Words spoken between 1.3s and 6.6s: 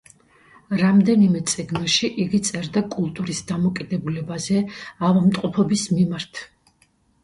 წიგნში იგი წერდა კულტურის დამოკიდებულებაზე ავადმყოფობის მიმართ.